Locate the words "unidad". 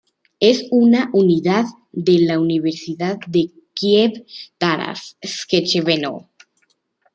1.13-1.65